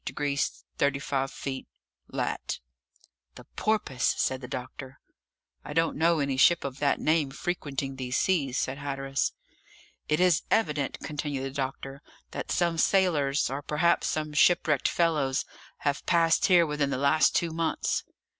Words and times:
degrees 0.03 0.63
35 0.79 1.31
minutes 1.45 1.67
lat..." 2.07 2.59
"The 3.35 3.43
Porpoise!" 3.55 4.15
said 4.17 4.41
the 4.41 4.47
doctor. 4.47 4.99
"I 5.63 5.73
don't 5.73 5.95
know 5.95 6.17
any 6.17 6.37
ship 6.37 6.63
of 6.63 6.79
that 6.79 6.99
name 6.99 7.29
frequenting 7.29 7.97
these 7.97 8.17
seas," 8.17 8.57
said 8.57 8.79
Hatteras. 8.79 9.33
"It 10.09 10.19
is 10.19 10.41
evident," 10.49 10.97
continued 11.03 11.43
the 11.43 11.51
doctor, 11.51 12.01
"that 12.31 12.51
some 12.51 12.79
sailors, 12.79 13.47
or 13.51 13.61
perhaps 13.61 14.07
some 14.07 14.33
shipwrecked 14.33 14.87
fellows, 14.87 15.45
have 15.81 16.03
passed 16.07 16.47
here 16.47 16.65
within 16.65 16.89
the 16.89 16.97
last 16.97 17.35
two 17.35 17.51
months." 17.51 18.03